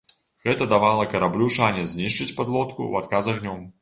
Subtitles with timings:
[0.45, 3.63] Гэта давала караблю шанец знішчыць падлодку у адказ агнём.